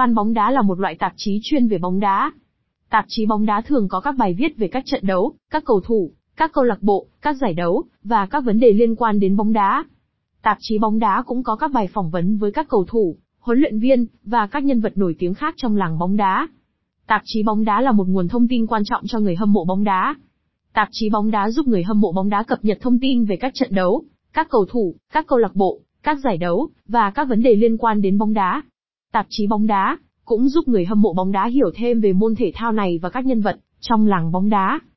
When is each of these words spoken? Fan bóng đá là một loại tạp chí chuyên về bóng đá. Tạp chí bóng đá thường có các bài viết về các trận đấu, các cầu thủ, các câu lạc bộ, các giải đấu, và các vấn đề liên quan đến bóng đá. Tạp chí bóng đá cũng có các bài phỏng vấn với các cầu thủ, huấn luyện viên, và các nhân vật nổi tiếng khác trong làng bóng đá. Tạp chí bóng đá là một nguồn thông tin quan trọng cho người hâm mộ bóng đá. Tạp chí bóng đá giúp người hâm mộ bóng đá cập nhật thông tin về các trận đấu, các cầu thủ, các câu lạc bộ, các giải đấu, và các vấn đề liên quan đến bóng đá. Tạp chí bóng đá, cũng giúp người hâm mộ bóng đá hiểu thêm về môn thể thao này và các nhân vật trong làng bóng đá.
Fan 0.00 0.14
bóng 0.14 0.32
đá 0.32 0.50
là 0.50 0.62
một 0.62 0.80
loại 0.80 0.94
tạp 0.94 1.12
chí 1.16 1.40
chuyên 1.42 1.68
về 1.68 1.78
bóng 1.78 2.00
đá. 2.00 2.32
Tạp 2.90 3.04
chí 3.08 3.26
bóng 3.26 3.46
đá 3.46 3.60
thường 3.60 3.88
có 3.88 4.00
các 4.00 4.14
bài 4.18 4.34
viết 4.38 4.56
về 4.56 4.68
các 4.68 4.82
trận 4.86 5.06
đấu, 5.06 5.32
các 5.50 5.64
cầu 5.64 5.80
thủ, 5.80 6.12
các 6.36 6.52
câu 6.52 6.64
lạc 6.64 6.82
bộ, 6.82 7.06
các 7.22 7.36
giải 7.36 7.54
đấu, 7.54 7.84
và 8.04 8.26
các 8.26 8.44
vấn 8.44 8.60
đề 8.60 8.72
liên 8.72 8.96
quan 8.96 9.20
đến 9.20 9.36
bóng 9.36 9.52
đá. 9.52 9.84
Tạp 10.42 10.56
chí 10.60 10.78
bóng 10.78 10.98
đá 10.98 11.22
cũng 11.26 11.42
có 11.42 11.56
các 11.56 11.72
bài 11.72 11.88
phỏng 11.92 12.10
vấn 12.10 12.36
với 12.36 12.52
các 12.52 12.68
cầu 12.68 12.84
thủ, 12.88 13.16
huấn 13.40 13.58
luyện 13.58 13.78
viên, 13.78 14.06
và 14.24 14.46
các 14.46 14.64
nhân 14.64 14.80
vật 14.80 14.92
nổi 14.96 15.14
tiếng 15.18 15.34
khác 15.34 15.54
trong 15.56 15.76
làng 15.76 15.98
bóng 15.98 16.16
đá. 16.16 16.48
Tạp 17.06 17.22
chí 17.24 17.42
bóng 17.42 17.64
đá 17.64 17.80
là 17.80 17.92
một 17.92 18.08
nguồn 18.08 18.28
thông 18.28 18.48
tin 18.48 18.66
quan 18.66 18.82
trọng 18.84 19.02
cho 19.06 19.18
người 19.18 19.36
hâm 19.36 19.52
mộ 19.52 19.64
bóng 19.64 19.84
đá. 19.84 20.14
Tạp 20.72 20.88
chí 20.92 21.10
bóng 21.10 21.30
đá 21.30 21.50
giúp 21.50 21.66
người 21.66 21.82
hâm 21.82 22.00
mộ 22.00 22.12
bóng 22.12 22.28
đá 22.28 22.42
cập 22.42 22.58
nhật 22.64 22.78
thông 22.80 22.98
tin 22.98 23.24
về 23.24 23.36
các 23.36 23.54
trận 23.54 23.74
đấu, 23.74 24.04
các 24.32 24.48
cầu 24.50 24.66
thủ, 24.70 24.94
các 25.12 25.26
câu 25.26 25.38
lạc 25.38 25.54
bộ, 25.54 25.80
các 26.02 26.18
giải 26.24 26.36
đấu, 26.36 26.68
và 26.88 27.10
các 27.10 27.28
vấn 27.28 27.42
đề 27.42 27.54
liên 27.54 27.76
quan 27.76 28.02
đến 28.02 28.18
bóng 28.18 28.32
đá. 28.32 28.62
Tạp 29.12 29.26
chí 29.28 29.46
bóng 29.46 29.66
đá, 29.66 29.98
cũng 30.24 30.48
giúp 30.48 30.68
người 30.68 30.84
hâm 30.84 31.02
mộ 31.02 31.12
bóng 31.12 31.32
đá 31.32 31.46
hiểu 31.46 31.70
thêm 31.74 32.00
về 32.00 32.12
môn 32.12 32.34
thể 32.34 32.52
thao 32.54 32.72
này 32.72 32.98
và 33.02 33.10
các 33.10 33.26
nhân 33.26 33.40
vật 33.40 33.56
trong 33.80 34.06
làng 34.06 34.32
bóng 34.32 34.48
đá. 34.48 34.80